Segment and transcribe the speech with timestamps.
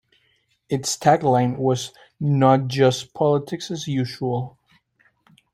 [0.67, 4.57] Its tagline was "Not Just Politics as Usual".